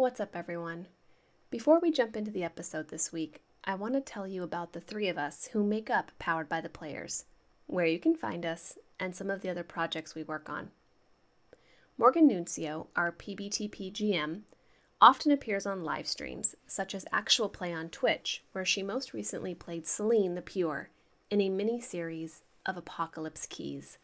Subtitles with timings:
[0.00, 0.86] What's up, everyone?
[1.50, 4.80] Before we jump into the episode this week, I want to tell you about the
[4.80, 7.26] three of us who make up Powered by the Players,
[7.66, 10.70] where you can find us, and some of the other projects we work on.
[11.98, 14.40] Morgan Nuncio, our PBTP GM,
[15.02, 19.54] often appears on live streams, such as Actual Play on Twitch, where she most recently
[19.54, 20.88] played Celine the Pure
[21.28, 23.98] in a mini series of Apocalypse Keys.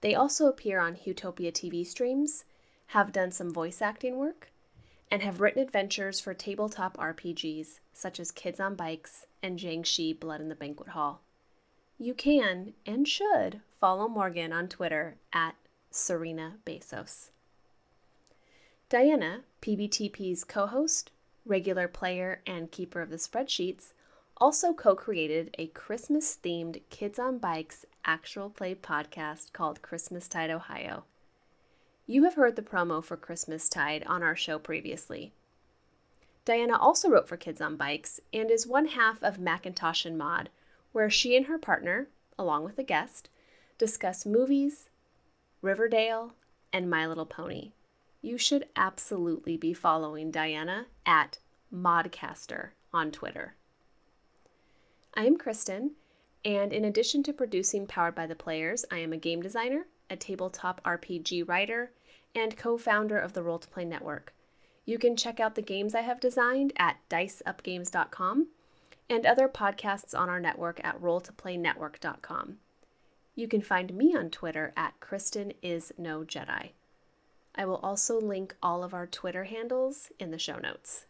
[0.00, 2.44] They also appear on Utopia TV streams,
[2.86, 4.51] have done some voice acting work,
[5.12, 10.40] and have written adventures for tabletop RPGs such as Kids on Bikes and Jiangshi Blood
[10.40, 11.20] in the Banquet Hall.
[11.98, 15.54] You can and should follow Morgan on Twitter at
[15.92, 17.28] Sirena Besos.
[18.88, 21.10] Diana, PBTP's co host,
[21.44, 23.92] regular player, and keeper of the spreadsheets,
[24.38, 31.04] also co created a Christmas themed Kids on Bikes actual play podcast called Christmastide Ohio.
[32.06, 35.32] You have heard the promo for Christmastide on our show previously.
[36.44, 40.48] Diana also wrote for Kids on Bikes and is one half of Macintosh and Mod,
[40.90, 43.28] where she and her partner, along with a guest,
[43.78, 44.88] discuss movies,
[45.60, 46.34] Riverdale,
[46.72, 47.72] and My Little Pony.
[48.20, 51.38] You should absolutely be following Diana at
[51.72, 53.54] Maudcaster on Twitter.
[55.14, 55.90] I am Kristin,
[56.44, 60.16] and in addition to producing Powered by the Players, I am a game designer, a
[60.16, 61.90] tabletop RPG writer,
[62.34, 64.32] and co founder of the Roll to Play Network.
[64.84, 68.48] You can check out the games I have designed at diceupgames.com
[69.08, 72.56] and other podcasts on our network at rolltoplaynetwork.com.
[73.34, 76.70] You can find me on Twitter at Kristin is no Jedi.
[77.54, 81.06] I will also link all of our Twitter handles in the show notes.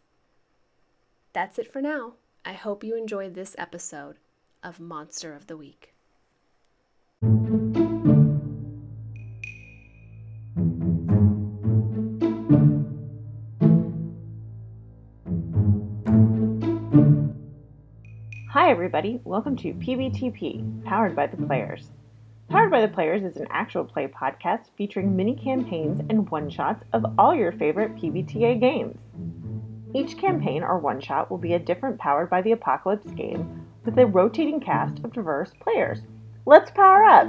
[1.33, 2.13] That's it for now.
[2.45, 4.17] I hope you enjoyed this episode
[4.61, 5.93] of Monster of the Week.
[18.73, 19.21] Everybody.
[19.23, 21.91] Welcome to PBTP, powered by the players.
[22.49, 26.83] Powered by the Players is an actual play podcast featuring mini campaigns and one shots
[26.91, 28.99] of all your favorite PBTA games.
[29.93, 33.95] Each campaign or one shot will be a different Powered by the Apocalypse game with
[33.99, 35.99] a rotating cast of diverse players.
[36.47, 37.27] Let's power up!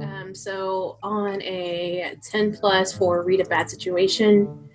[0.00, 4.68] Um, so on a 10 plus for read a bad situation,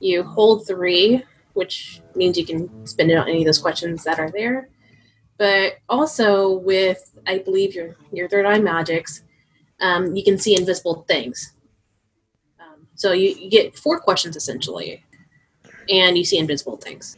[0.00, 4.18] you hold three, which means you can spend it on any of those questions that
[4.18, 4.68] are there.
[5.38, 9.22] But also with, I believe your your third eye magics,
[9.80, 11.54] um, you can see invisible things.
[12.58, 15.04] Um, so you, you get four questions essentially,
[15.88, 17.16] and you see invisible things.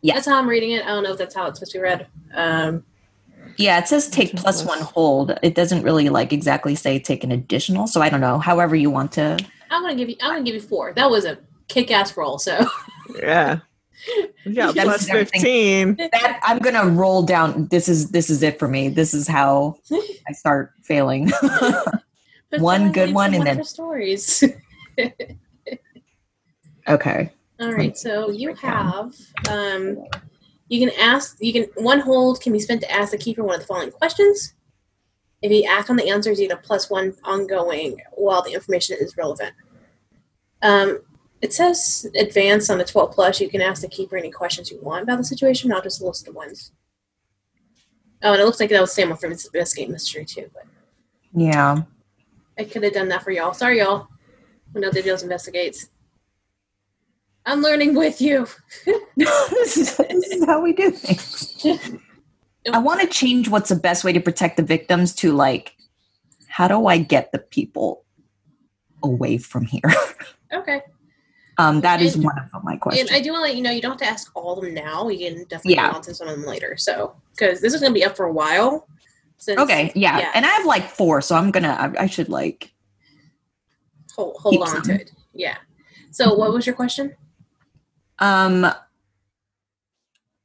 [0.00, 0.14] Yeah.
[0.14, 0.84] that's how I'm reading it.
[0.84, 2.06] I don't know if that's how it's supposed to be read.
[2.32, 2.84] Um,
[3.56, 5.36] Yeah, it says take plus one hold.
[5.42, 7.88] It doesn't really like exactly say take an additional.
[7.88, 8.38] So I don't know.
[8.38, 9.36] However you want to.
[9.70, 10.16] I'm gonna give you.
[10.20, 10.92] I'm gonna give you four.
[10.94, 12.38] That was a kick-ass roll.
[12.38, 12.66] So
[13.20, 13.60] Yeah.
[14.46, 15.96] Yeah, That's plus 15.
[15.96, 17.66] That I'm gonna roll down.
[17.66, 18.88] This is this is it for me.
[18.88, 19.76] This is how
[20.28, 21.30] I start failing.
[22.58, 24.42] One good one and then- stories.
[26.88, 27.32] okay.
[27.60, 29.14] All right, so you have
[29.50, 29.98] um,
[30.68, 33.56] you can ask you can one hold can be spent to ask the keeper one
[33.56, 34.54] of the following questions.
[35.42, 38.96] If you act on the answers, you get a plus one ongoing while the information
[39.00, 39.54] is relevant.
[40.62, 41.00] Um,
[41.40, 43.40] it says advance on the 12 plus.
[43.40, 46.06] You can ask the keeper any questions you want about the situation, not just a
[46.06, 46.72] list of ones.
[48.22, 50.64] Oh, and it looks like that was the same one for Investigate Mystery too, but
[51.32, 51.82] Yeah.
[52.58, 53.54] I could have done that for y'all.
[53.54, 54.08] Sorry, y'all.
[54.72, 55.88] When Other Deals investigates.
[57.46, 58.48] I'm learning with you.
[59.16, 61.94] this, is, this is how we do things.
[62.72, 65.74] I want to change what's the best way to protect the victims to like,
[66.48, 68.04] how do I get the people
[69.02, 69.82] away from here?
[70.50, 70.80] Okay.
[71.58, 73.10] Um, that is And- one of my And questions.
[73.12, 74.72] I do want to let you know you don't have to ask all of them
[74.72, 75.08] now.
[75.10, 75.90] You can definitely Yeah.
[75.90, 76.74] go on to some of them later.
[76.78, 78.88] So, because this is going to be up for a while.
[79.36, 80.18] Since, okay, yeah.
[80.18, 80.30] yeah.
[80.34, 81.68] and I have like four, so I'm gonna.
[81.98, 82.72] I, I should like.
[84.16, 84.82] Hold, hold on some.
[84.84, 85.12] to it.
[85.34, 85.56] Yeah.
[86.12, 87.14] So, what was your question?
[88.20, 88.66] Um,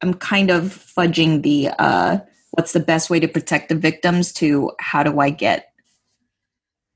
[0.04, 2.20] I'm kind of fudging the uh,
[2.52, 5.72] what's the best way to protect the victims to how do I get,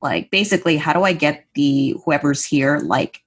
[0.01, 3.23] like, basically, how do I get the whoever's here like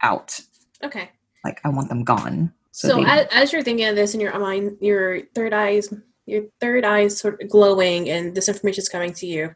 [0.00, 0.40] out?
[0.84, 1.10] Okay.
[1.44, 2.54] Like, I want them gone.
[2.70, 5.92] So, they- as, as you're thinking of this in your mind, your third eyes,
[6.26, 9.52] your third eyes sort of glowing, and this information is coming to you.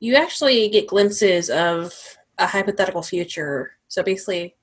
[0.00, 1.92] You actually get glimpses of
[2.38, 3.72] a hypothetical future.
[3.88, 4.56] So basically,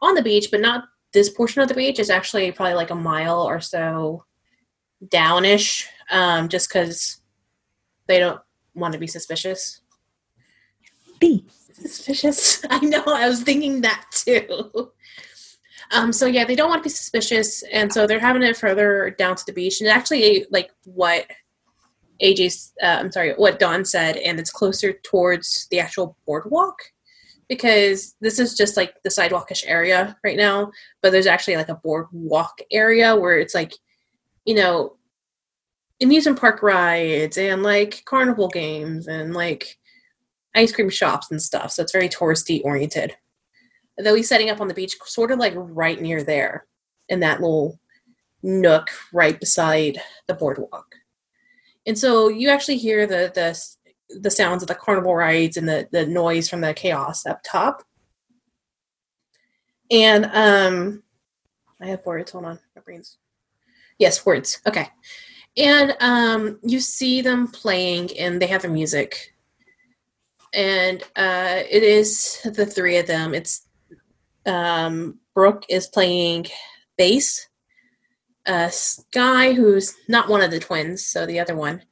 [0.00, 1.98] on the beach, but not this portion of the beach.
[1.98, 4.24] is actually probably like a mile or so
[5.08, 7.20] downish, um, just because
[8.06, 8.40] they don't
[8.74, 9.80] want to be suspicious.
[11.18, 12.64] Be Suspicious.
[12.70, 13.02] I know.
[13.06, 14.92] I was thinking that too.
[15.92, 19.14] Um, so yeah, they don't want to be suspicious, and so they're having it further
[19.18, 19.80] down to the beach.
[19.80, 21.26] And actually, like what
[22.22, 26.76] AJ's, uh, I'm sorry, what Don said, and it's closer towards the actual boardwalk
[27.52, 30.72] because this is just like the sidewalkish area right now.
[31.02, 33.74] But there's actually like a boardwalk area where it's like,
[34.46, 34.96] you know,
[36.02, 39.76] amusement park rides and like carnival games and like
[40.56, 41.72] ice cream shops and stuff.
[41.72, 43.16] So it's very touristy oriented.
[44.02, 46.64] Though he's setting up on the beach, sort of like right near there,
[47.10, 47.78] in that little
[48.42, 50.94] nook right beside the boardwalk.
[51.86, 53.62] And so you actually hear the the
[54.20, 57.82] the sounds of the carnival rides and the the noise from the chaos up top.
[59.90, 61.02] And um,
[61.80, 62.32] I have words.
[62.32, 63.18] Hold on, my brain's
[63.98, 64.60] yes, words.
[64.66, 64.88] Okay.
[65.56, 69.32] And um, you see them playing, and they have the music
[70.52, 73.34] and uh, it is the three of them.
[73.34, 73.66] It's
[74.46, 76.46] um, Brooke is playing
[76.96, 77.48] bass.
[78.44, 81.82] Uh, Sky, who's not one of the twins, so the other one,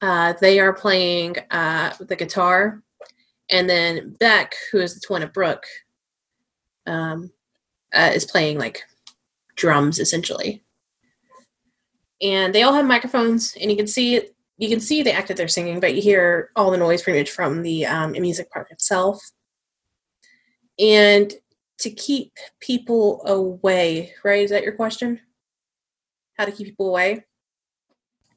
[0.00, 2.82] uh, they are playing uh, the guitar,
[3.50, 5.66] and then Beck, who is the twin of Brooke,
[6.86, 7.30] um,
[7.94, 8.82] uh, is playing like
[9.56, 10.62] drums essentially.
[12.20, 15.28] And they all have microphones, and you can see it you can see the act
[15.28, 18.50] that they're singing, but you hear all the noise pretty much from the um, music
[18.50, 19.22] park itself.
[20.80, 21.32] And
[21.78, 24.42] to keep people away, right?
[24.42, 25.20] Is that your question?
[26.36, 27.24] How to keep people away?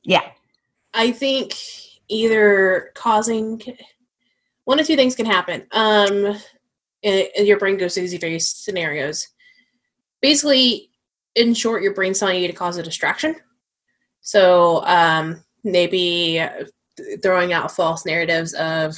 [0.03, 0.31] Yeah.
[0.93, 1.55] I think
[2.07, 3.61] either causing
[4.65, 5.65] one of two things can happen.
[5.71, 6.37] Um,
[7.03, 9.27] and, your brain goes through these various scenarios.
[10.21, 10.89] Basically,
[11.35, 13.35] in short, your brain's telling you to cause a distraction.
[14.21, 16.43] So, um, maybe
[17.23, 18.97] throwing out false narratives of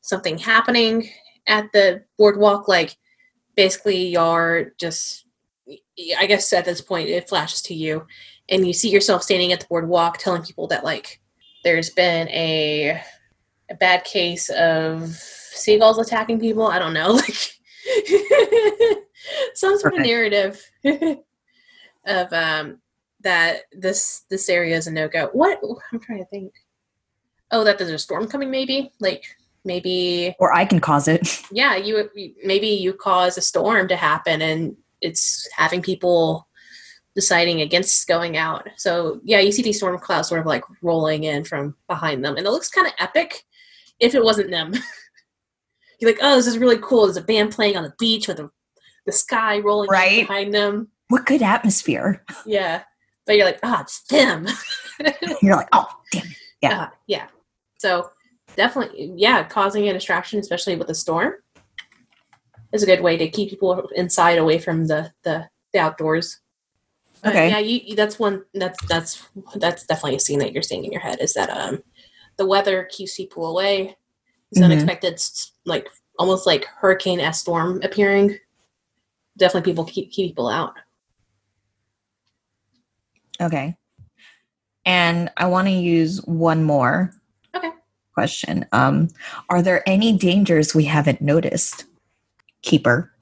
[0.00, 1.08] something happening
[1.46, 2.96] at the boardwalk like
[3.56, 5.26] basically you're just
[6.18, 8.06] i guess at this point it flashes to you
[8.48, 11.20] and you see yourself standing at the boardwalk telling people that like
[11.64, 13.00] there's been a
[13.70, 17.52] a bad case of seagulls attacking people i don't know like
[19.54, 20.62] some sort of narrative
[22.06, 22.78] of um
[23.26, 25.28] that this this area is a no go.
[25.32, 25.58] What
[25.92, 26.52] I'm trying to think.
[27.50, 28.50] Oh, that there's a storm coming.
[28.50, 29.24] Maybe like
[29.64, 31.42] maybe or I can cause it.
[31.50, 32.08] Yeah, you
[32.44, 36.46] maybe you cause a storm to happen, and it's having people
[37.16, 38.68] deciding against going out.
[38.76, 42.36] So yeah, you see these storm clouds sort of like rolling in from behind them,
[42.36, 43.42] and it looks kind of epic.
[43.98, 44.74] If it wasn't them,
[45.98, 47.06] you're like, oh, this is really cool.
[47.06, 48.50] There's a band playing on the beach with the,
[49.06, 50.88] the sky rolling right behind them.
[51.08, 52.22] What good atmosphere!
[52.44, 52.82] Yeah,
[53.24, 54.46] but you're like, ah, oh, it's them.
[55.42, 56.36] you're like, oh, damn it.
[56.62, 56.80] Yeah.
[56.80, 57.26] Uh, yeah.
[57.78, 58.10] So
[58.56, 61.34] definitely, yeah, causing a distraction, especially with a storm,
[62.72, 66.40] is a good way to keep people inside away from the, the, the outdoors.
[67.26, 67.52] Okay.
[67.52, 70.92] Uh, yeah, you, that's one, that's, that's, that's definitely a scene that you're seeing in
[70.92, 71.82] your head is that, um,
[72.36, 73.96] the weather keeps people away.
[74.50, 74.70] It's mm-hmm.
[74.70, 75.20] unexpected,
[75.64, 75.88] like
[76.18, 78.38] almost like hurricane s storm appearing.
[79.36, 80.74] Definitely people keep, keep people out.
[83.40, 83.76] Okay.
[84.84, 87.12] And I want to use one more
[87.54, 87.70] okay.
[88.14, 88.64] question.
[88.72, 89.08] Um,
[89.50, 91.84] are there any dangers we haven't noticed?
[92.62, 93.12] Keeper.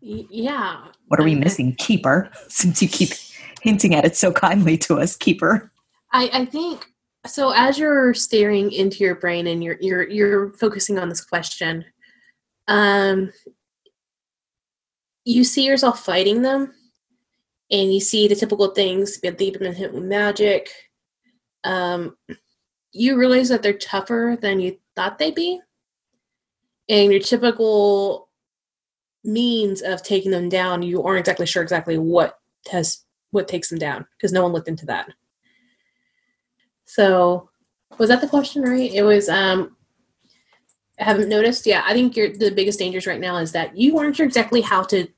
[0.00, 0.84] Y- yeah.
[1.08, 1.74] What are we missing?
[1.74, 3.10] Keeper, since you keep
[3.62, 5.70] hinting at it so kindly to us, Keeper.
[6.12, 6.86] I, I think
[7.26, 11.84] so as you're staring into your brain and you're you're you're focusing on this question,
[12.68, 13.32] um
[15.24, 16.72] you see yourself fighting them
[17.70, 20.68] and you see the typical things that they've been hit with magic.
[21.64, 22.16] Um,
[22.92, 25.60] you realize that they're tougher than you thought they'd be,
[26.88, 28.28] and your typical
[29.24, 32.38] means of taking them down, you aren't exactly sure exactly what
[32.70, 35.08] has what takes them down because no one looked into that.
[36.84, 37.50] So,
[37.98, 38.92] was that the question right?
[38.92, 39.28] It was.
[39.28, 39.76] Um,
[41.00, 41.66] I haven't noticed.
[41.66, 44.60] Yeah, I think you're, the biggest dangers right now is that you aren't sure exactly
[44.60, 45.08] how to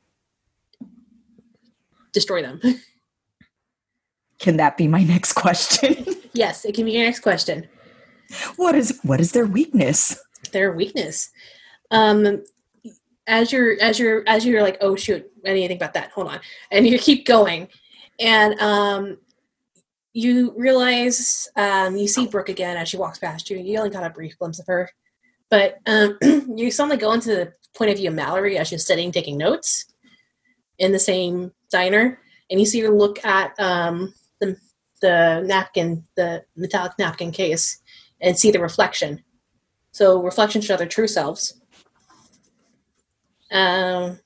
[2.13, 2.61] destroy them.
[4.39, 6.07] Can that be my next question?
[6.33, 7.67] yes, it can be your next question.
[8.57, 10.19] What is what is their weakness?
[10.53, 11.31] Their weakness.
[11.91, 12.43] Um
[13.27, 16.11] as you're as you're as you're like, oh shoot, I didn't think about that.
[16.11, 16.41] Hold on.
[16.71, 17.69] And you keep going.
[18.21, 19.19] And um
[20.13, 23.59] you realize um you see Brooke again as she walks past you.
[23.59, 24.91] You only got a brief glimpse of her.
[25.51, 29.13] But um you suddenly go into the point of view of Mallory as she's sitting
[29.13, 29.87] taking notes
[30.79, 34.57] in the same diner, and you see her look at um, the
[35.01, 37.81] the napkin, the metallic napkin case,
[38.21, 39.23] and see the reflection.
[39.93, 41.61] So reflections show their true selves.
[43.53, 44.19] Um,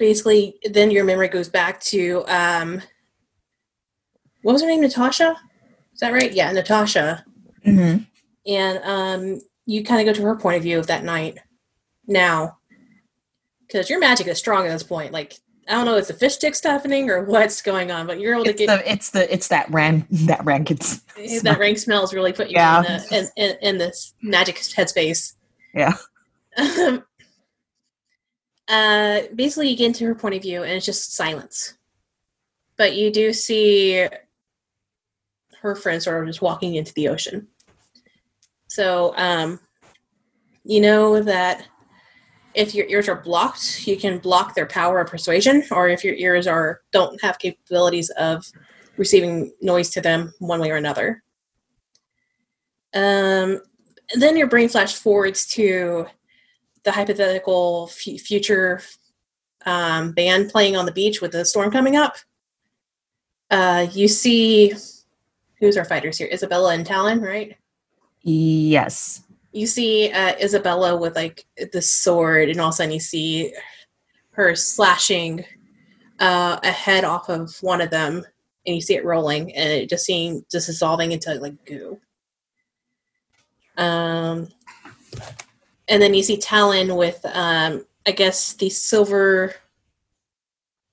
[0.00, 2.82] basically, then your memory goes back to um,
[4.42, 4.80] what was her name?
[4.80, 5.36] Natasha.
[5.94, 6.32] Is that right?
[6.32, 7.24] Yeah, Natasha.
[7.64, 8.02] Mm-hmm.
[8.46, 11.38] And um, you kind of go to her point of view of that night
[12.08, 12.56] now,
[13.66, 15.12] because your magic is strong at this point.
[15.12, 15.34] Like
[15.68, 18.34] I don't know, if it's the fish sticks happening or what's going on, but you're
[18.34, 20.70] able to It's get the it's the it's that ran that ranked.
[21.42, 22.80] that rank smells really Yeah.
[22.80, 25.34] you in, the, in, in, in this magic headspace.
[25.74, 25.92] Yeah.
[26.58, 27.04] Um,
[28.70, 31.74] uh, basically, you get into her point of view, and it's just silence.
[32.76, 34.06] But you do see
[35.60, 37.48] her friend sort of just walking into the ocean.
[38.68, 39.58] So, um,
[40.64, 41.66] you know that
[42.54, 46.14] if your ears are blocked, you can block their power of persuasion, or if your
[46.14, 48.44] ears are don't have capabilities of
[48.96, 51.22] receiving noise to them one way or another.
[52.94, 53.60] Um,
[54.14, 56.06] then your brain flash forwards to
[56.84, 58.80] the hypothetical f- future
[59.66, 62.16] um, band playing on the beach with the storm coming up.
[63.50, 64.72] Uh, you see,
[65.58, 66.28] who's our fighters here?
[66.32, 67.56] Isabella and Talon, right?
[68.22, 69.22] Yes.
[69.52, 73.52] you see uh, Isabella with like the sword, and all of a sudden you see
[74.32, 75.44] her slashing
[76.20, 78.24] uh, a head off of one of them,
[78.66, 81.98] and you see it rolling, and it just seeing just dissolving into like goo.
[83.76, 84.48] Um,
[85.90, 89.54] and then you see Talon with um, I guess these silver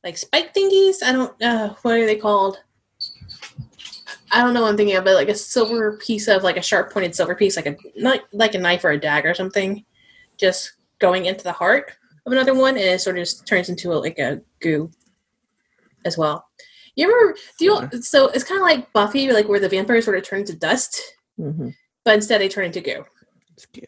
[0.03, 1.01] like spike thingies.
[1.03, 2.57] I don't uh, what are they called?
[4.31, 6.61] I don't know what I'm thinking of, but like a silver piece of like a
[6.61, 9.85] sharp pointed silver piece, like a not like a knife or a dagger or something,
[10.37, 11.93] just going into the heart
[12.25, 14.91] of another one, and it sort of just turns into a, like a goo
[16.03, 16.45] as well.
[16.95, 18.01] You ever do you?
[18.01, 21.01] So it's kind of like Buffy, like where the vampires sort of turn into dust,
[21.39, 21.69] Mm-hmm.
[22.03, 23.05] but instead they turn into goo.
[23.53, 23.87] It's cute.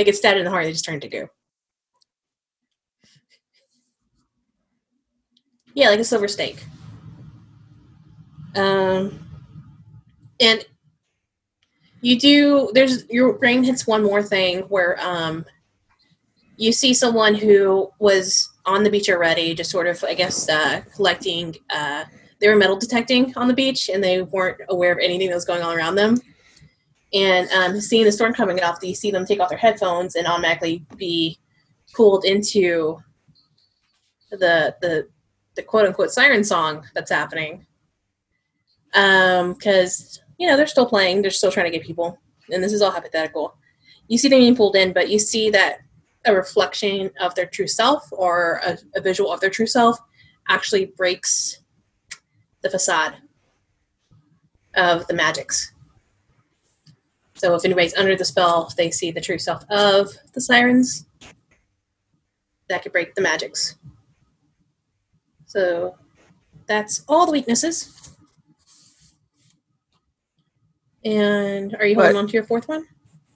[0.00, 1.28] They get stabbed in the heart, they just turn to goo.
[5.74, 6.64] Yeah, like a silver stake.
[8.56, 9.28] Um,
[10.40, 10.64] and
[12.00, 12.70] you do.
[12.72, 15.44] There's your brain hits one more thing where um,
[16.56, 20.80] you see someone who was on the beach already, just sort of, I guess, uh,
[20.94, 21.56] collecting.
[21.68, 22.06] Uh,
[22.38, 25.44] they were metal detecting on the beach, and they weren't aware of anything that was
[25.44, 26.16] going on around them.
[27.12, 30.26] And um, seeing the storm coming up, you see them take off their headphones and
[30.26, 31.38] automatically be
[31.92, 32.98] pulled into
[34.30, 35.08] the the
[35.56, 37.66] the quote unquote siren song that's happening.
[38.94, 42.18] Um, because you know they're still playing, they're still trying to get people,
[42.50, 43.56] and this is all hypothetical.
[44.08, 45.78] You see them being pulled in, but you see that
[46.26, 49.98] a reflection of their true self or a, a visual of their true self
[50.48, 51.62] actually breaks
[52.62, 53.16] the facade
[54.74, 55.72] of the magics.
[57.40, 61.06] So if anybody's under the spell, they see the true self of the sirens,
[62.68, 63.76] that could break the magics.
[65.46, 65.96] So
[66.66, 68.14] that's all the weaknesses.
[71.02, 72.86] And are you holding But- on to your fourth one?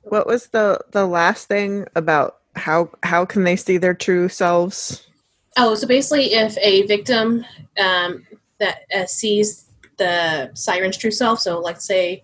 [0.02, 5.08] What was the the last thing about how how can they see their true selves?
[5.56, 7.46] Oh, so basically, if a victim
[7.82, 8.26] um,
[8.58, 9.64] that uh, sees
[9.96, 12.23] the siren's true self, so like say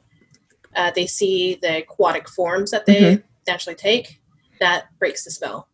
[0.75, 4.21] uh, they see the aquatic forms that they naturally take,
[4.61, 5.69] that breaks the spell.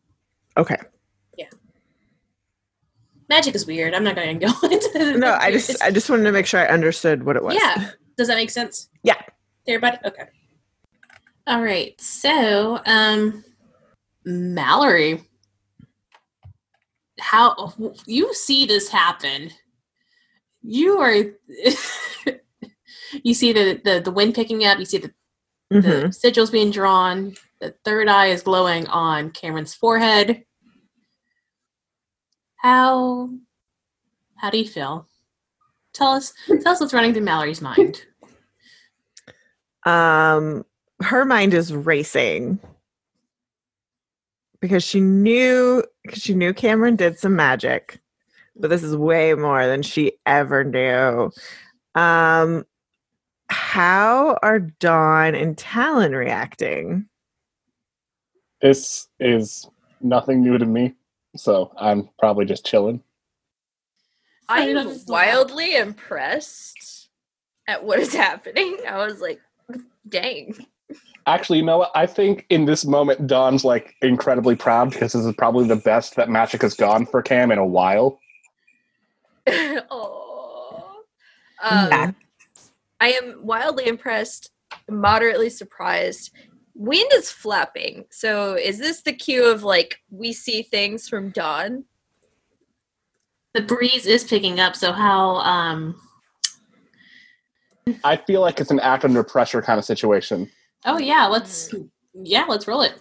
[0.57, 0.77] Okay.
[1.37, 1.49] Yeah.
[3.29, 3.95] Magic is weird.
[3.95, 6.61] I'm not going to go into No, I just I just wanted to make sure
[6.61, 7.55] I understood what it was.
[7.55, 7.91] Yeah.
[8.17, 8.89] Does that make sense?
[9.03, 9.15] Yeah.
[9.67, 9.99] To everybody?
[10.05, 10.25] Okay.
[11.47, 12.01] All right.
[12.01, 13.45] So, um,
[14.25, 15.23] Mallory,
[17.21, 17.73] how
[18.07, 19.51] you see this happen?
[20.63, 21.25] You are.
[23.23, 24.79] you see the, the the wind picking up.
[24.79, 25.13] You see the,
[25.71, 26.05] the Mhm.
[26.09, 27.35] sigils being drawn.
[27.61, 30.45] The third eye is glowing on Cameron's forehead.
[32.57, 33.31] How
[34.37, 35.09] how do you feel?
[35.95, 38.03] Tell us tell us what's running through Mallory's mind.
[39.85, 40.65] Um
[41.03, 42.59] her mind is racing
[44.61, 48.01] because she knew because she knew Cameron did some magic.
[48.59, 51.31] But this is way more than she ever knew.
[51.95, 52.65] Um
[53.49, 57.07] how are Don and Talon reacting?
[58.61, 59.69] This is
[60.01, 60.95] nothing new to me,
[61.37, 63.03] so I'm probably just chilling.
[64.49, 67.09] I'm wildly impressed
[67.69, 68.79] at what is happening.
[68.89, 69.41] I was like,
[70.09, 70.57] dang.
[71.27, 71.91] Actually, you know what?
[71.95, 76.15] I think in this moment, Don's like incredibly proud because this is probably the best
[76.15, 78.21] that magic has gone for Cam in a while.
[79.49, 81.03] oh.
[81.63, 82.15] Um.
[83.01, 84.51] I am wildly impressed
[84.89, 86.33] moderately surprised.
[86.75, 88.05] Wind is flapping.
[88.11, 91.85] So is this the cue of like we see things from Don?
[93.55, 96.01] The breeze is picking up, so how um
[98.05, 100.51] I feel like it's an act under pressure kind of situation.
[100.85, 101.75] Oh yeah, let's
[102.13, 103.01] yeah, let's roll it.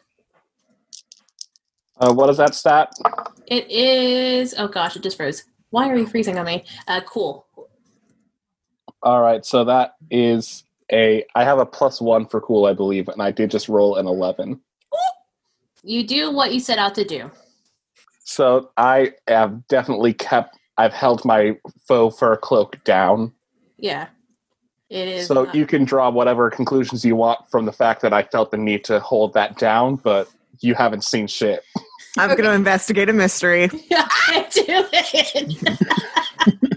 [1.97, 2.93] Uh, what is that stat?
[3.47, 5.43] It is oh gosh, it just froze.
[5.71, 6.63] Why are you freezing on me?
[6.87, 7.44] Uh cool.
[9.05, 11.23] All right, so that is a.
[11.35, 14.07] I have a plus one for cool, I believe, and I did just roll an
[14.07, 14.59] eleven.
[15.83, 17.29] You do what you set out to do.
[18.23, 20.57] So I have definitely kept.
[20.77, 21.55] I've held my
[21.87, 23.31] faux fur cloak down.
[23.77, 24.07] Yeah.
[24.89, 28.11] It is So not- you can draw whatever conclusions you want from the fact that
[28.13, 30.27] I felt the need to hold that down, but
[30.61, 31.63] you haven't seen shit.
[32.17, 33.65] I'm going to investigate a mystery.
[33.91, 36.71] I do it.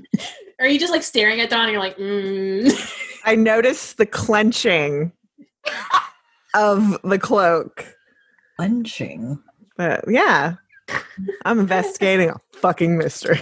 [0.60, 2.70] Are you just like staring at Don and you're like, mm.
[3.24, 5.12] I noticed the clenching
[6.54, 7.84] of the cloak.
[8.56, 9.38] Clenching.
[9.76, 10.54] But yeah,
[11.44, 13.40] I'm investigating a fucking mystery.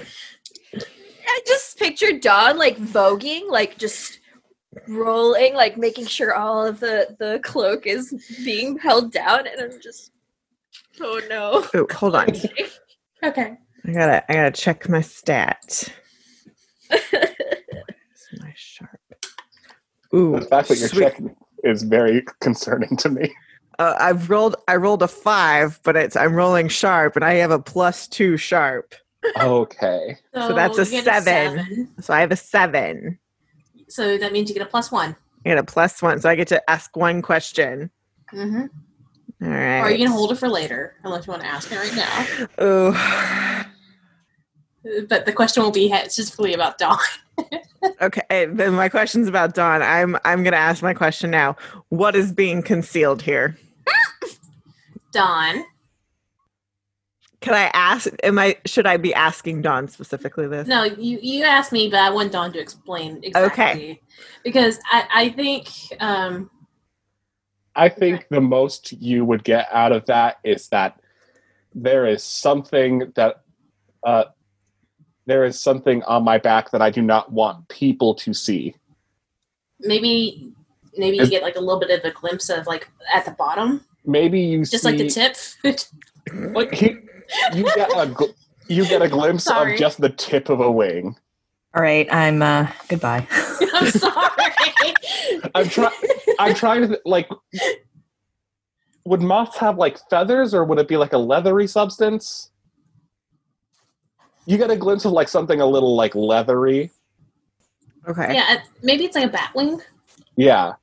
[0.74, 4.20] I just pictured Don like voguing, like just
[4.86, 8.12] rolling, like making sure all of the the cloak is
[8.44, 10.12] being held down, and I'm just,
[11.00, 11.66] oh no.
[11.74, 12.28] Oh, hold on.
[13.24, 13.56] Okay.
[13.86, 15.90] I gotta, I gotta check my stat.
[16.90, 19.00] Where's my sharp?
[20.14, 21.00] Ooh, The fact that you're sweet.
[21.02, 23.34] checking is very concerning to me.
[23.78, 27.50] Uh, I've rolled, I rolled a five, but it's I'm rolling sharp, and I have
[27.50, 28.94] a plus two sharp,
[29.38, 30.16] Okay.
[30.34, 31.88] So that's a you get seven.
[32.00, 33.18] so I have a seven.
[33.88, 35.14] So that means you get a plus one.
[35.44, 37.90] I get a plus one, so I get to ask one question.
[38.32, 38.62] Mm-hmm.
[39.44, 39.80] All right.
[39.80, 41.94] Or are you gonna hold it for later, unless you want to ask it right
[41.94, 42.46] now?
[42.58, 42.92] Oh,
[45.08, 46.98] But the question will be specifically about Don.
[48.00, 48.46] okay.
[48.46, 49.82] Then my question's about Don.
[49.82, 51.56] I'm I'm gonna ask my question now.
[51.88, 53.56] What is being concealed here?
[55.12, 55.64] Don.
[57.40, 58.08] Can I ask?
[58.22, 58.56] Am I?
[58.64, 60.66] Should I be asking Don specifically this?
[60.66, 64.00] No, you you asked me, but I want Don to explain exactly.
[64.42, 65.68] Because I I think
[66.00, 66.50] um
[67.74, 70.98] I think the most you would get out of that is that
[71.74, 73.42] there is something that
[74.02, 74.24] uh,
[75.26, 78.74] there is something on my back that I do not want people to see.
[79.80, 80.52] maybe
[80.96, 83.84] maybe you get like a little bit of a glimpse of like at the bottom,
[84.04, 85.36] Maybe you just see, like the tip.
[86.54, 86.96] Like he,
[87.54, 88.34] you get a gl-
[88.68, 89.74] you get a glimpse Sorry.
[89.74, 91.16] of just the tip of a wing.
[91.74, 93.26] All right, I'm uh goodbye.
[93.74, 94.94] I'm sorry.
[95.54, 95.92] I'm trying.
[96.38, 97.28] I'm trying to th- like.
[99.04, 102.50] Would moths have like feathers, or would it be like a leathery substance?
[104.46, 106.90] You get a glimpse of like something a little like leathery.
[108.08, 108.34] Okay.
[108.34, 109.80] yeah, maybe it's like a bat wing
[110.36, 110.74] Yeah.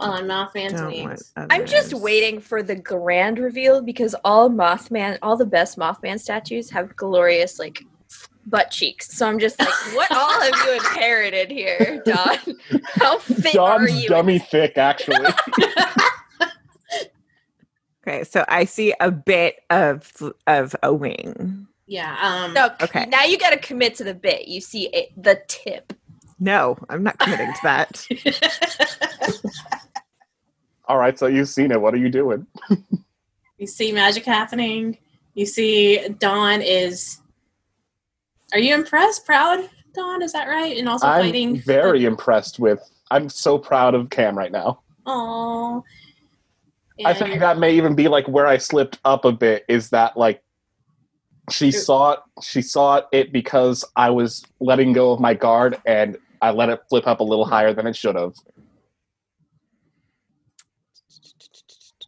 [0.00, 1.32] on Mothman's Don't wings.
[1.36, 6.70] I'm just waiting for the grand reveal because all Mothman, all the best Mothman statues
[6.70, 7.80] have glorious like
[8.46, 9.16] butt cheeks.
[9.16, 12.38] So I'm just like, what all have you inherited here, Don?
[12.96, 14.08] How fit are John's you?
[14.08, 15.26] dummy thick, actually.
[18.06, 20.12] Okay, so I see a bit of
[20.46, 21.66] of a wing.
[21.86, 22.16] Yeah.
[22.20, 22.54] Um.
[22.54, 23.06] No, Okay.
[23.06, 24.48] Now you got to commit to the bit.
[24.48, 25.92] You see it, the tip.
[26.40, 28.06] No, I'm not committing to that.
[30.86, 31.80] All right, so you've seen it.
[31.80, 32.46] What are you doing?
[33.58, 34.98] you see magic happening.
[35.34, 37.18] You see Don is.
[38.52, 39.24] Are you impressed?
[39.26, 39.68] Proud?
[39.94, 40.76] Don, is that right?
[40.76, 41.56] And also I'm fighting.
[41.60, 42.80] very impressed with.
[43.10, 44.80] I'm so proud of Cam right now.
[45.06, 45.84] Oh.
[47.04, 49.64] I think that may even be like where I slipped up a bit.
[49.68, 50.43] Is that like
[51.50, 52.20] she saw it?
[52.42, 56.80] She saw it because I was letting go of my guard and I let it
[56.88, 58.34] flip up a little higher than it should have.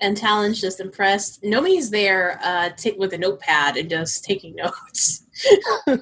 [0.01, 1.43] and Talon's just impressed.
[1.43, 5.25] Nobody's there uh, t- with a notepad and just taking notes.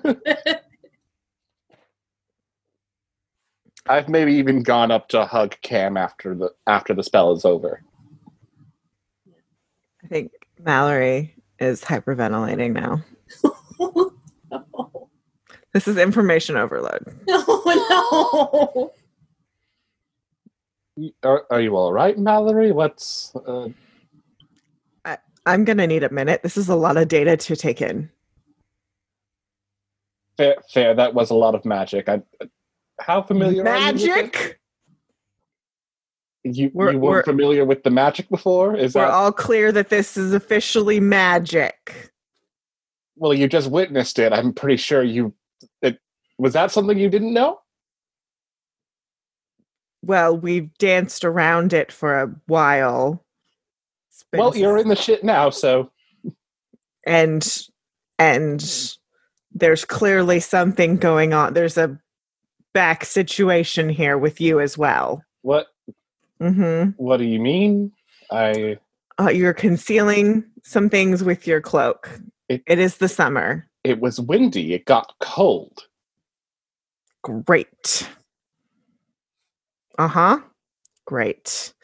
[3.86, 7.82] I've maybe even gone up to hug Cam after the after the spell is over.
[10.02, 13.02] I think Mallory is hyperventilating now.
[15.72, 17.04] This is information overload.
[17.28, 18.92] no, no.
[21.24, 22.70] Are, are you all right, Mallory?
[22.70, 23.68] What's uh,
[25.46, 26.42] I'm gonna need a minute.
[26.42, 28.08] This is a lot of data to take in.
[30.36, 30.56] fair?
[30.72, 30.94] Fair.
[30.94, 32.08] That was a lot of magic.
[32.08, 32.22] I,
[33.00, 33.66] how familiar?
[33.66, 34.04] Are you, with?
[34.04, 34.60] Magic.
[36.44, 38.76] you, We're- you we're- weren't familiar with the magic before?
[38.76, 42.12] Is We're that all clear that this is officially magic.
[43.16, 43.34] Well?
[43.34, 44.32] You just witnessed it.
[44.32, 45.34] I'm pretty sure you.
[45.82, 45.98] It
[46.38, 47.60] was that something you didn't know.
[50.02, 53.24] well, we've danced around it for a while.
[54.32, 55.90] Well, you're in the shit now, so
[57.06, 57.66] and
[58.18, 58.96] and
[59.52, 61.54] there's clearly something going on.
[61.54, 61.98] There's a
[62.72, 65.22] back situation here with you as well.
[65.42, 65.68] what?
[66.40, 66.90] Mm-hmm.
[66.96, 67.92] What do you mean?
[68.30, 68.78] I
[69.20, 72.10] Uh, you're concealing some things with your cloak.
[72.48, 73.68] It- it is the summer.
[73.84, 74.72] it was windy.
[74.74, 75.86] It got cold.
[77.22, 78.08] Great.
[79.98, 80.38] Uh huh.
[81.06, 81.74] Great.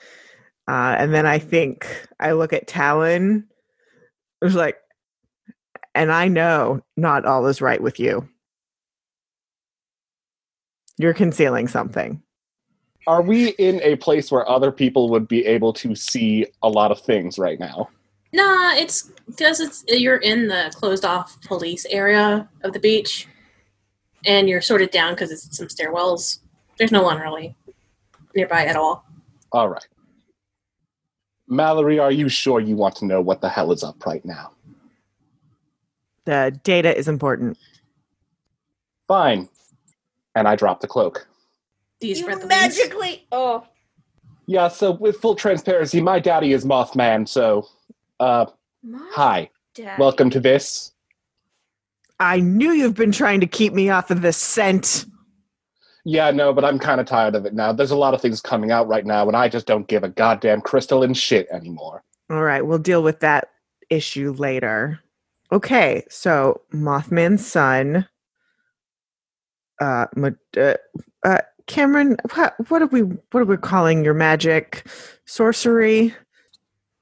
[0.67, 1.87] Uh, and then I think
[2.19, 3.47] I look at Talon.
[4.41, 4.79] It was like,
[5.95, 8.27] and I know not all is right with you.
[10.99, 12.23] You're concealing something.
[13.07, 16.91] Are we in a place where other people would be able to see a lot
[16.93, 17.89] of things right now?
[18.33, 23.27] Nah, it's because it's you're in the closed off police area of the beach,
[24.25, 26.39] and you're sort of down because it's some stairwells.
[26.79, 27.57] There's no one really
[28.35, 29.05] nearby at all.
[29.53, 29.87] All right.
[31.49, 34.53] Mallory, are you sure you want to know what the hell is up right now?
[36.25, 37.59] The data is important.
[39.09, 39.49] Fine.
[40.37, 41.27] And I drop the cloak.
[42.01, 42.79] These you You spread the leaves?
[42.79, 43.27] magically.
[43.33, 43.67] Oh,
[44.47, 47.67] Yeah, so with full transparency, my daddy is Mothman, so
[48.21, 48.47] uh
[48.83, 49.51] my hi.
[49.75, 49.99] dad.
[49.99, 50.93] Welcome to this.
[52.21, 55.07] I knew you've been trying to keep me off of this scent.
[56.05, 57.73] Yeah, no, but I'm kind of tired of it now.
[57.73, 60.09] There's a lot of things coming out right now, and I just don't give a
[60.09, 62.03] goddamn crystalline shit anymore.
[62.31, 63.49] All right, we'll deal with that
[63.91, 65.01] issue later.
[65.53, 68.07] Okay, so Mothman's son.
[69.81, 70.07] Uh,
[70.57, 70.75] uh,
[71.25, 74.87] uh Cameron, what what are we what are we calling your magic,
[75.27, 76.15] sorcery,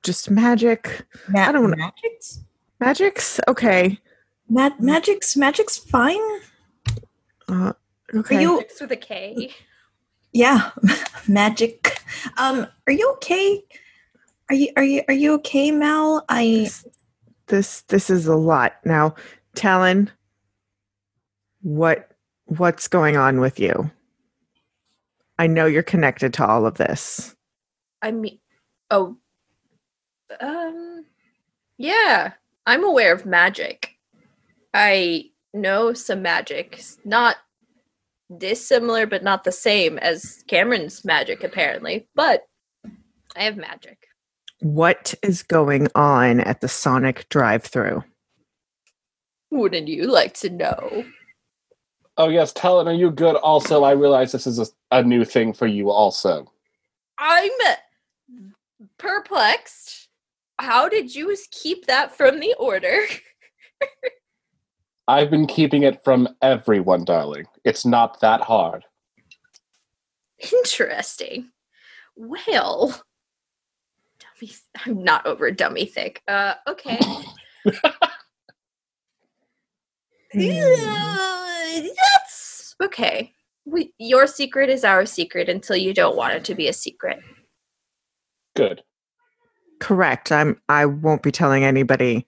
[0.08, 2.40] just magic, Ma- I don't wanna- magics.
[2.80, 3.38] magics?
[3.46, 3.98] Okay,
[4.48, 6.22] Ma- magic's magic's fine.
[7.48, 7.74] uh,
[8.14, 8.56] Are you?
[8.60, 9.50] Six with a K.
[10.32, 10.70] Yeah,
[11.28, 12.00] magic.
[12.38, 13.62] Um, are you okay?
[14.48, 16.24] Are you are you are you okay, Mal?
[16.30, 16.86] I this,
[17.48, 19.14] this this is a lot now.
[19.54, 20.10] Talon,
[21.60, 22.12] what
[22.46, 23.90] what's going on with you?
[25.38, 27.36] I know you're connected to all of this.
[28.00, 28.38] I mean,
[28.90, 29.18] oh,
[30.40, 31.04] um,
[31.76, 32.32] yeah,
[32.66, 33.96] I'm aware of magic.
[34.74, 37.36] I know some magic, not
[38.36, 42.06] dissimilar, but not the same as Cameron's magic, apparently.
[42.14, 42.46] But
[43.36, 43.98] I have magic.
[44.60, 48.04] What is going on at the Sonic drive-through?
[49.50, 51.04] Wouldn't you like to know?
[52.18, 53.36] Oh, yes, Talon, are you good?
[53.36, 56.50] Also, I realize this is a, a new thing for you, also.
[57.16, 57.50] I'm
[58.98, 60.07] perplexed.
[60.58, 63.00] How did you keep that from the order?
[65.08, 67.46] I've been keeping it from everyone, darling.
[67.64, 68.84] It's not that hard.
[70.52, 71.50] Interesting.
[72.16, 73.00] Well,
[74.20, 74.52] dummy.
[74.84, 76.22] I'm not over dummy thick.
[76.28, 76.98] Uh, okay.
[80.34, 83.32] Uh, That's okay.
[83.64, 87.20] We, your secret is our secret until you don't want it to be a secret.
[88.54, 88.82] Good.
[89.80, 90.32] Correct.
[90.32, 92.26] I'm I won't be telling anybody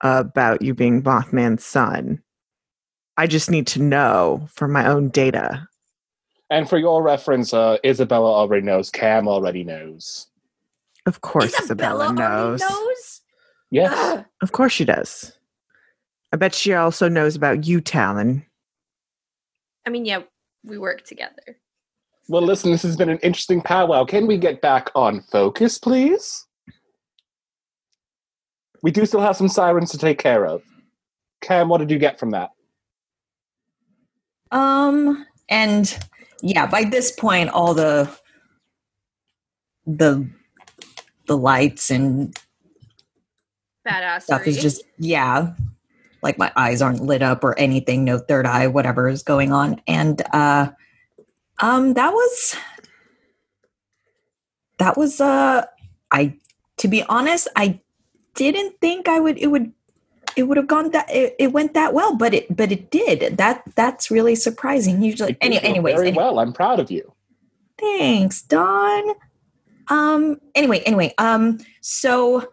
[0.00, 2.22] about you being Mothman's son.
[3.16, 5.68] I just need to know for my own data.
[6.50, 8.90] And for your reference, uh, Isabella already knows.
[8.90, 10.28] Cam already knows.
[11.06, 12.60] Of course Isabella, already knows.
[12.60, 13.20] knows?
[13.70, 14.24] Yes.
[14.42, 15.32] Of course she does.
[16.32, 18.44] I bet she also knows about you, Talon.
[19.86, 20.22] I mean, yeah,
[20.64, 21.58] we work together.
[22.28, 24.04] Well, listen, this has been an interesting powwow.
[24.04, 26.45] Can we get back on focus, please?
[28.86, 30.62] We do still have some sirens to take care of.
[31.40, 32.50] Cam, what did you get from that?
[34.52, 35.98] Um, and
[36.40, 38.08] yeah, by this point, all the
[39.86, 40.30] the
[41.26, 42.38] the lights and
[43.84, 44.22] Badass.
[44.22, 45.54] stuff is just yeah,
[46.22, 48.04] like my eyes aren't lit up or anything.
[48.04, 50.70] No third eye, whatever is going on, and uh,
[51.58, 52.56] um, that was
[54.78, 55.64] that was uh,
[56.12, 56.36] I
[56.76, 57.80] to be honest, I
[58.36, 59.72] didn't think I would it would
[60.36, 63.36] it would have gone that it, it went that well, but it but it did.
[63.38, 65.02] That that's really surprising.
[65.02, 66.38] Usually, any, anyways, very any- well.
[66.38, 67.12] I'm proud of you.
[67.78, 69.14] Thanks, Don.
[69.88, 72.48] Um anyway, anyway, um so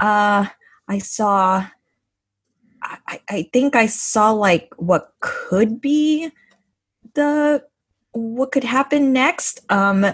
[0.00, 0.46] uh
[0.88, 1.66] I saw
[2.82, 6.30] I, I- I think I saw like what could be
[7.14, 7.64] the
[8.12, 9.60] what could happen next.
[9.68, 10.06] Um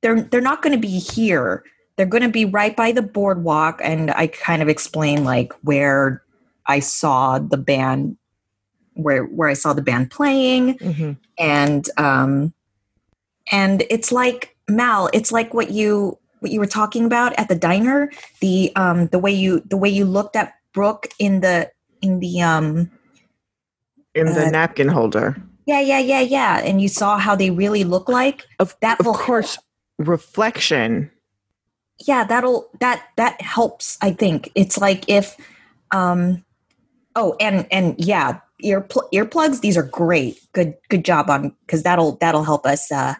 [0.00, 1.64] they're they're not gonna be here.
[1.98, 6.22] They're gonna be right by the boardwalk and I kind of explained like where
[6.66, 8.16] I saw the band
[8.94, 11.18] where where I saw the band playing Mhm.
[11.38, 12.54] and um
[13.50, 17.54] and it's like Mal, it's like what you what you were talking about at the
[17.56, 18.10] diner.
[18.40, 22.42] The um the way you the way you looked at Brooke in the in the
[22.42, 22.90] um
[24.14, 25.36] In the Uh, napkin holder.
[25.66, 28.46] yeah yeah yeah yeah, and you saw how they really look like.
[28.60, 29.58] Of, that of course,
[29.98, 31.10] reflection.
[32.06, 34.50] Yeah that'll that that helps i think.
[34.54, 35.36] It's like if
[35.90, 36.44] um
[37.16, 40.38] oh and and yeah ear pl- earplugs these are great.
[40.52, 43.14] Good good job on because that'll that'll help us uh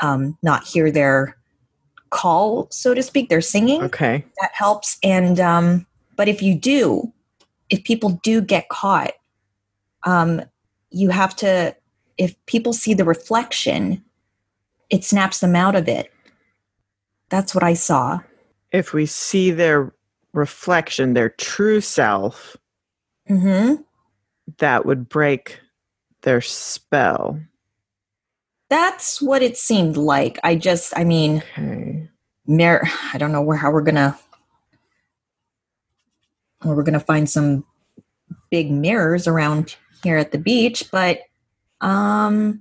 [0.00, 1.36] um not hear their
[2.10, 3.82] call so to speak their singing.
[3.82, 4.24] Okay.
[4.40, 7.12] that helps and um but if you do
[7.68, 9.12] if people do get caught
[10.04, 10.40] um
[10.90, 11.74] you have to
[12.16, 14.02] if people see the reflection
[14.88, 16.12] it snaps them out of it
[17.28, 18.18] that's what i saw
[18.72, 19.92] If we see their
[20.32, 22.56] reflection, their true self,
[23.28, 23.82] mm-hmm
[24.58, 25.58] that would break
[26.22, 27.40] their spell.
[28.70, 32.08] that's what it seemed like i just i mean Okay.
[32.46, 34.16] mir- i don't know where how we're gonna
[36.62, 37.64] where we're gonna find some
[38.50, 41.20] big mirrors around here at the beach but
[41.80, 42.60] um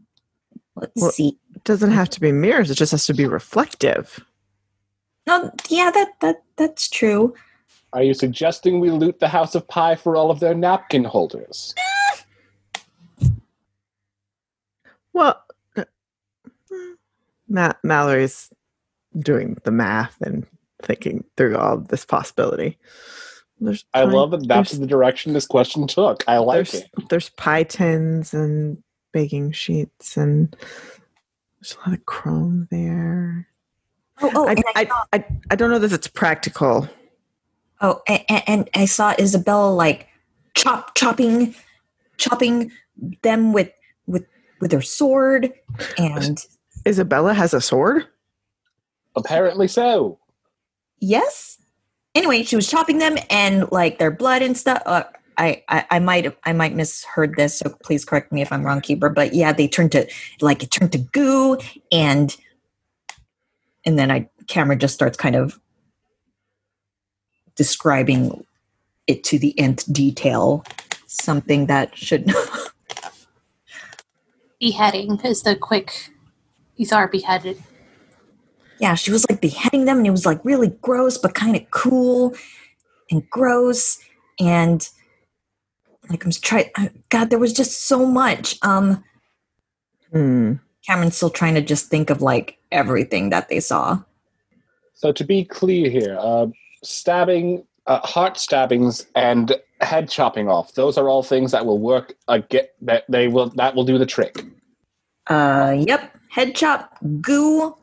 [0.76, 4.24] let's Well- see It doesn't have to be mirrors, it just has to be reflective.
[5.28, 7.34] No yeah that that that's true
[7.94, 11.74] Are you suggesting we loot the House of Pie for all of their napkin holders?
[15.14, 15.42] Well,
[15.78, 15.86] uh,
[17.48, 18.50] Ma- Mallory's
[19.20, 20.46] doing the math and
[20.82, 22.78] thinking through all of this possibility.
[23.62, 26.26] There's I pie- love that that's the direction this question took.
[26.28, 26.90] I like there's, it.
[27.10, 28.84] There's pie tins and
[29.14, 30.54] baking sheets and
[31.62, 33.48] there's a lot of chrome there.
[34.22, 36.90] Oh oh I, and I, I, saw, I, I don't know that it's practical.
[37.82, 40.08] oh and, and i saw isabella like
[40.56, 41.54] chop chopping
[42.18, 42.72] chopping
[43.22, 43.72] them with
[44.08, 44.26] with
[44.62, 45.52] with her sword
[45.98, 46.44] and
[46.88, 48.06] Isabella has a sword?
[49.16, 50.20] Apparently so.
[51.00, 51.58] yes
[52.14, 55.04] anyway she was chopping them and like their blood and stuff uh,
[55.38, 58.82] I, I i might i might misheard this so please correct me if i'm wrong
[58.82, 60.08] keeper but yeah they turned to
[60.42, 61.58] like it turned to goo
[61.92, 62.36] and
[63.86, 65.60] and then i camera just starts kind of
[67.56, 68.46] describing
[69.08, 70.64] it to the nth detail
[71.08, 72.32] something that should
[74.60, 76.12] Beheading is the quick.
[76.78, 77.62] These are beheaded.
[78.80, 81.70] yeah, she was like beheading them, and it was like really gross, but kind of
[81.72, 82.34] cool
[83.12, 84.00] and gross.
[84.40, 84.88] And
[86.10, 86.72] like I'm trying,
[87.10, 88.58] God, there was just so much.
[88.62, 89.04] Um,
[90.12, 90.54] Hmm.
[90.88, 94.00] Cameron's still trying to just think of like everything that they saw.
[94.94, 96.48] So to be clear here, uh,
[96.84, 100.74] stabbing, uh, heart stabbings, and head chopping off.
[100.74, 102.14] Those are all things that will work.
[102.28, 104.44] Uh, get that they will that will do the trick.
[105.28, 107.76] Uh, yep, head chop, goo.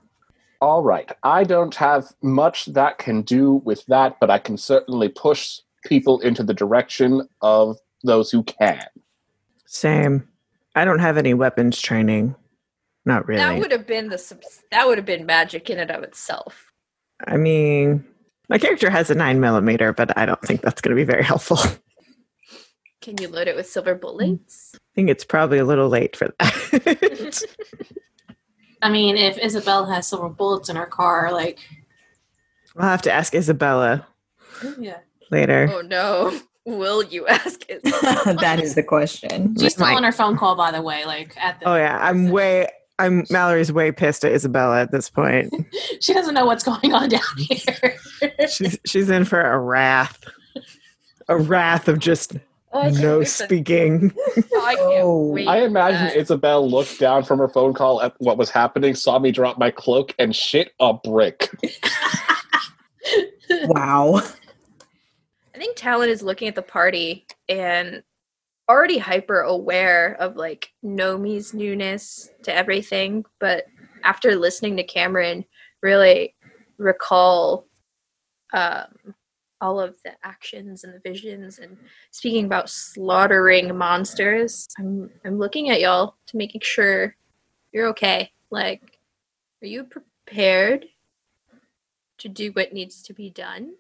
[0.61, 1.11] All right.
[1.25, 6.21] I don't have much that can do with that, but I can certainly push people
[6.21, 8.87] into the direction of those who can.
[9.67, 10.29] Same.
[10.77, 12.37] I don't have any weapons training.
[13.05, 13.41] Not really.
[13.41, 14.39] That would have been the
[14.71, 16.73] that would have been magic in and of itself.
[17.27, 18.05] I mean,
[18.49, 21.25] my character has a nine millimeter, but I don't think that's going to be very
[21.25, 21.59] helpful.
[23.01, 24.73] Can you load it with silver bullets?
[24.77, 27.43] I think it's probably a little late for that.
[28.83, 31.59] I mean, if Isabel has silver bullets in her car, like,
[32.77, 34.07] I'll have to ask Isabella
[34.63, 34.99] oh, yeah,
[35.31, 35.69] later.
[35.73, 36.39] Oh no.
[36.65, 37.83] Will you ask it?
[38.41, 39.57] that is the question.
[39.59, 41.05] she's still on her phone call, by the way.
[41.05, 42.69] Like, at the Oh yeah, I'm way.
[43.03, 45.53] I'm Mallory's way pissed at Isabella at this point.
[46.01, 47.97] she doesn't know what's going on down here.
[48.51, 50.19] She's she's in for a wrath,
[51.29, 52.35] a wrath of just
[52.75, 54.15] Oh, no speaking.
[54.55, 55.27] Oh, I can't Oh.
[55.27, 56.17] wait I imagine that.
[56.17, 59.71] Isabel looked down from her phone call at what was happening, saw me drop my
[59.71, 61.51] cloak, and shit a brick.
[63.65, 64.23] Wow.
[65.55, 68.03] I think Talon is looking at the party and
[68.69, 73.67] already hyper aware of like Nomi's newness to everything, but
[74.05, 75.45] after listening to Cameron,
[75.83, 76.35] really
[76.79, 77.67] recall
[78.53, 79.15] um,
[79.61, 81.77] all of the actions and the visions and
[82.11, 84.69] speaking about slaughtering monsters.
[84.79, 87.17] I'm I'm looking at y'all to making sure
[87.73, 88.33] you're okay.
[88.51, 88.99] Like,
[89.63, 90.87] are you prepared
[92.19, 93.73] to do what needs to be done?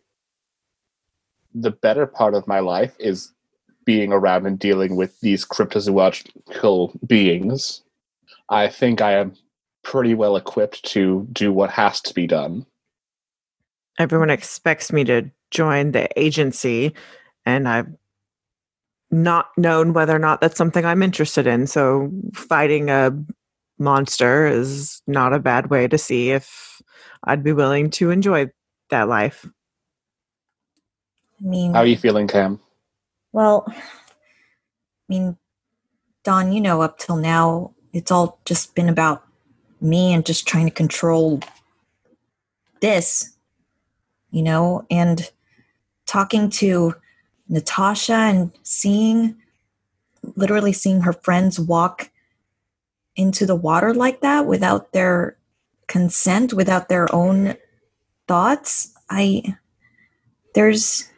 [1.55, 3.33] the better part of my life is
[3.85, 7.83] being around and dealing with these cryptozoological beings.
[8.49, 9.35] I think I am
[9.83, 12.67] pretty well equipped to do what has to be done.
[13.99, 16.95] Everyone expects me to join the agency,
[17.45, 17.93] and I've
[19.11, 21.67] not known whether or not that's something I'm interested in.
[21.67, 23.13] So fighting a
[23.79, 26.81] monster is not a bad way to see if
[27.25, 28.51] I'd be willing to enjoy
[28.91, 29.47] that life.
[31.41, 32.61] I mean, How are you feeling, Cam?
[33.33, 33.75] Well, I
[35.09, 35.37] mean,
[36.25, 39.25] Don, you know, up till now, it's all just been about
[39.81, 41.41] me and just trying to control
[42.81, 43.37] this,
[44.31, 45.31] you know, and
[46.07, 46.95] talking to
[47.49, 49.37] Natasha and seeing,
[50.37, 52.11] literally seeing her friends walk
[53.17, 55.37] into the water like that without their
[55.87, 57.57] consent, without their own
[58.29, 58.95] thoughts.
[59.11, 59.57] I,
[60.55, 61.12] there's,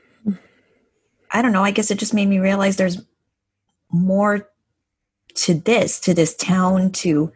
[1.34, 3.02] I don't know, I guess it just made me realize there's
[3.90, 4.48] more
[5.34, 7.32] to this, to this town, to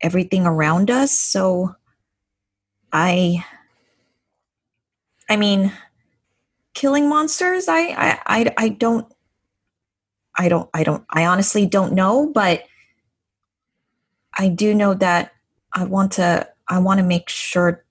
[0.00, 1.10] everything around us.
[1.12, 1.74] So
[2.92, 3.44] I
[5.28, 5.72] I mean
[6.74, 9.12] killing monsters, I I I, I don't
[10.38, 12.62] I don't I don't I honestly don't know, but
[14.38, 15.32] I do know that
[15.72, 17.84] I want to I want to make sure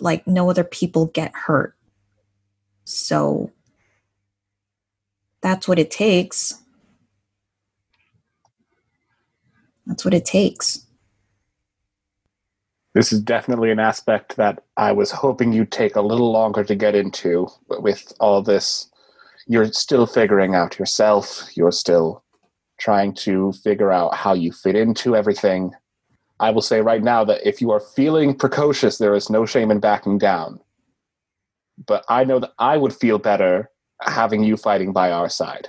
[0.00, 1.76] like no other people get hurt.
[2.84, 3.52] So
[5.48, 6.62] that's what it takes.
[9.86, 10.84] That's what it takes.
[12.92, 16.74] This is definitely an aspect that I was hoping you'd take a little longer to
[16.74, 18.90] get into with all this.
[19.46, 21.48] You're still figuring out yourself.
[21.54, 22.22] You're still
[22.78, 25.72] trying to figure out how you fit into everything.
[26.40, 29.70] I will say right now that if you are feeling precocious, there is no shame
[29.70, 30.60] in backing down.
[31.86, 35.68] But I know that I would feel better having you fighting by our side.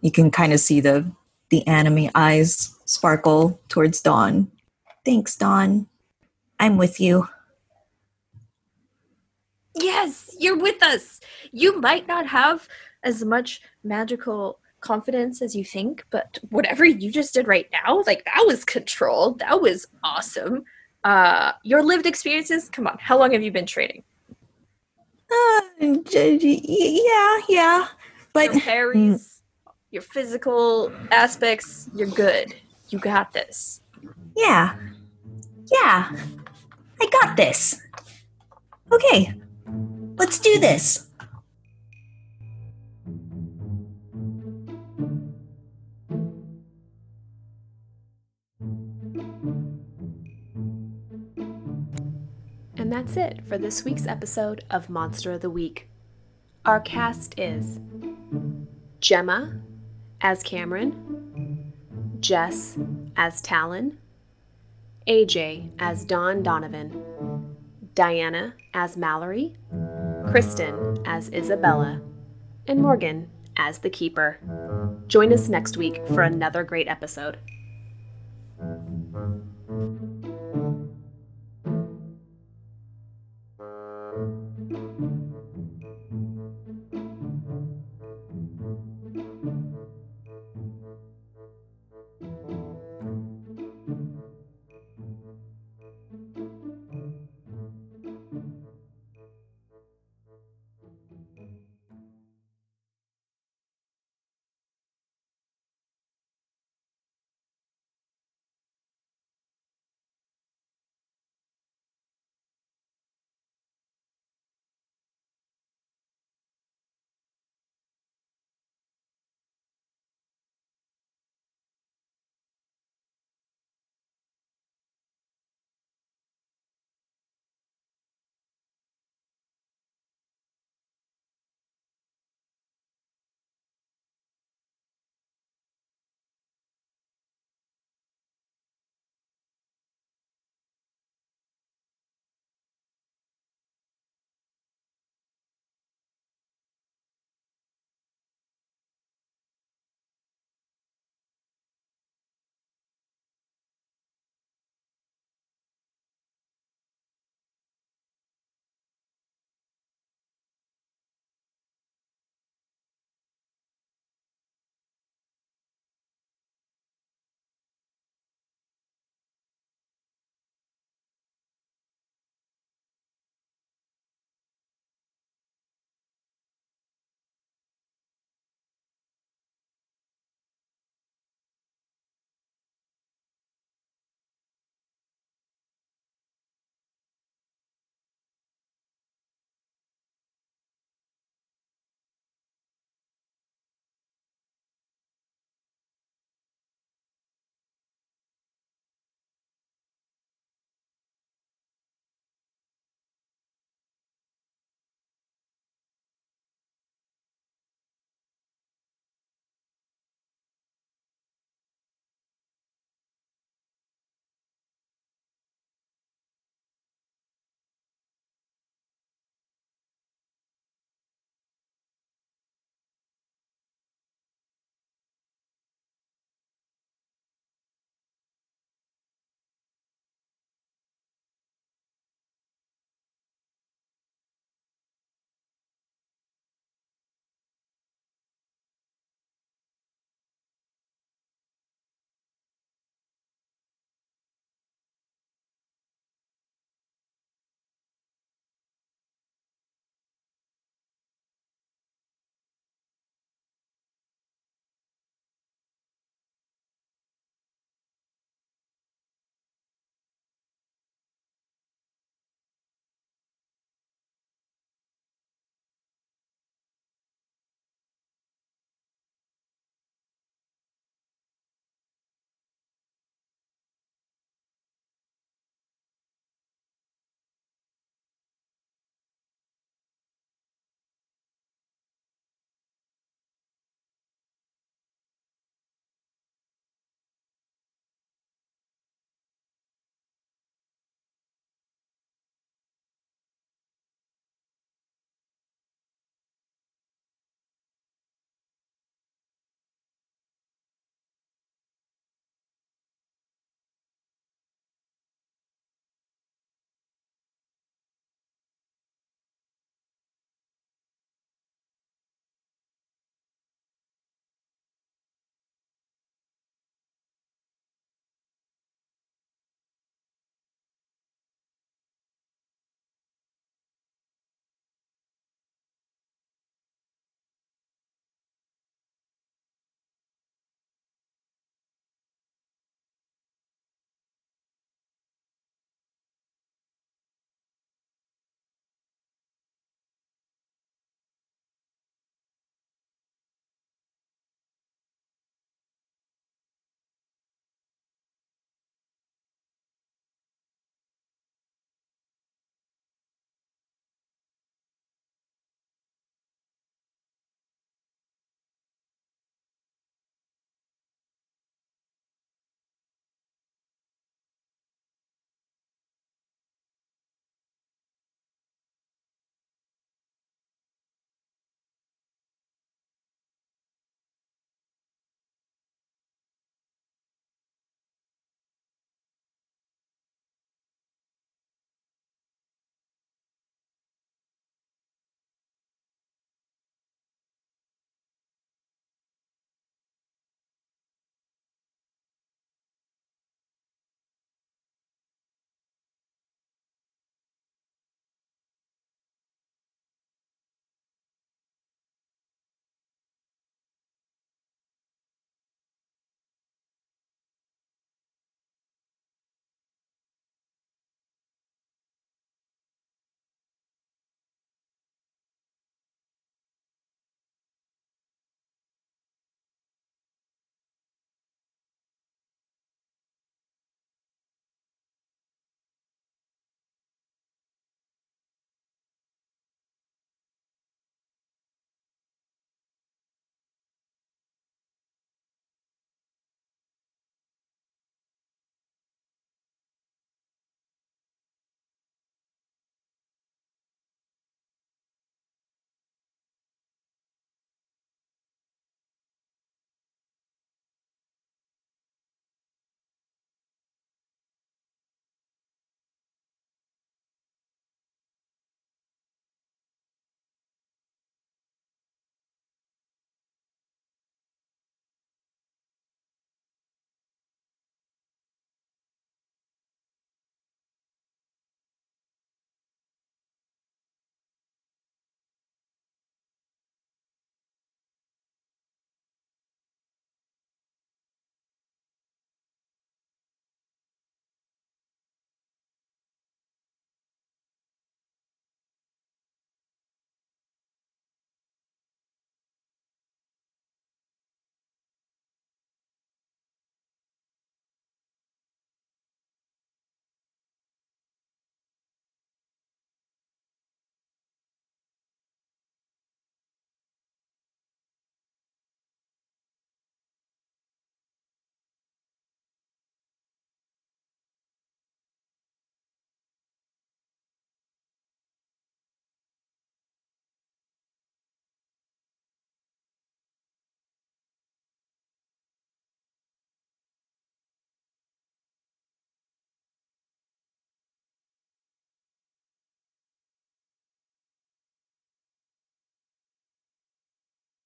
[0.00, 1.10] You can kind of see the
[1.50, 4.50] the anime eyes sparkle towards Don.
[5.04, 5.86] Thanks, Don.
[6.58, 7.28] I'm with you.
[9.76, 11.20] Yes, you're with us.
[11.52, 12.68] You might not have
[13.04, 18.24] as much magical confidence as you think, but whatever you just did right now, like
[18.24, 19.38] that was controlled.
[19.40, 20.64] That was awesome.
[21.04, 22.68] Uh, your lived experiences.
[22.68, 24.02] Come on, how long have you been training?
[25.30, 27.86] Uh, yeah, yeah.
[28.32, 29.42] But Your parries,
[29.90, 31.88] your physical aspects.
[31.94, 32.54] You're good.
[32.90, 33.80] You got this.
[34.36, 34.76] yeah.
[35.72, 36.12] Yeah.
[37.00, 37.80] I got this.
[38.92, 39.34] Okay.
[40.16, 41.05] Let's do this.
[52.96, 55.86] That's it for this week's episode of Monster of the Week.
[56.64, 57.78] Our cast is
[59.00, 59.60] Gemma
[60.22, 61.74] as Cameron,
[62.20, 62.78] Jess
[63.14, 63.98] as Talon,
[65.06, 67.54] AJ as Don Donovan,
[67.94, 69.52] Diana as Mallory,
[70.24, 72.00] Kristin as Isabella,
[72.66, 73.28] and Morgan
[73.58, 74.40] as the Keeper.
[75.06, 77.36] Join us next week for another great episode.